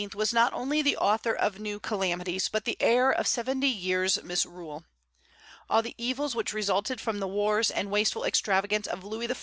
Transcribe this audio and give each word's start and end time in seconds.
was 0.15 0.33
not 0.33 0.51
only 0.51 0.81
the 0.81 0.97
author 0.97 1.31
of 1.31 1.59
new 1.59 1.79
calamities, 1.79 2.49
but 2.49 2.65
the 2.65 2.75
heir 2.79 3.11
of 3.11 3.27
seventy 3.27 3.67
years' 3.69 4.23
misrule. 4.23 4.83
All 5.69 5.83
the 5.83 5.93
evils 5.95 6.33
which 6.35 6.53
resulted 6.53 6.99
from 6.99 7.19
the 7.19 7.27
wars 7.27 7.69
and 7.69 7.91
wasteful 7.91 8.23
extravagance 8.23 8.87
of 8.87 9.03
Louis 9.03 9.27
XIV. 9.27 9.37